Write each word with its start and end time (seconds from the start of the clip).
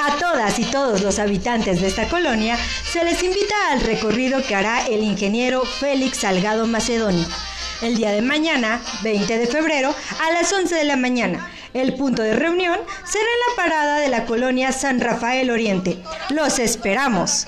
A 0.00 0.16
todas 0.18 0.58
y 0.58 0.64
todos 0.64 1.02
los 1.02 1.18
habitantes 1.18 1.80
de 1.80 1.88
esta 1.88 2.08
colonia 2.08 2.56
se 2.90 3.04
les 3.04 3.22
invita 3.22 3.54
al 3.72 3.80
recorrido 3.80 4.42
que 4.42 4.54
hará 4.54 4.86
el 4.86 5.02
ingeniero 5.02 5.64
Félix 5.64 6.18
Salgado 6.18 6.66
Macedonio 6.66 7.26
el 7.82 7.96
día 7.96 8.10
de 8.10 8.22
mañana, 8.22 8.80
20 9.02 9.38
de 9.38 9.46
febrero, 9.46 9.94
a 10.20 10.32
las 10.32 10.52
11 10.52 10.74
de 10.74 10.84
la 10.84 10.96
mañana. 10.96 11.50
El 11.74 11.94
punto 11.94 12.22
de 12.22 12.34
reunión 12.34 12.78
será 13.04 13.24
en 13.24 13.56
la 13.56 13.62
parada 13.62 13.98
de 13.98 14.08
la 14.08 14.24
colonia 14.24 14.72
San 14.72 15.00
Rafael 15.00 15.50
Oriente. 15.50 16.02
Los 16.30 16.58
esperamos. 16.58 17.46